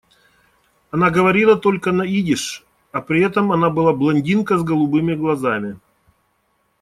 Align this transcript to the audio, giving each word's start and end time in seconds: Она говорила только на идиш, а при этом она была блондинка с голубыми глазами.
Она 0.89 1.11
говорила 1.11 1.55
только 1.55 1.91
на 1.91 2.01
идиш, 2.07 2.65
а 2.91 3.01
при 3.01 3.21
этом 3.21 3.51
она 3.51 3.69
была 3.69 3.93
блондинка 3.93 4.57
с 4.57 4.63
голубыми 4.63 5.13
глазами. 5.13 5.77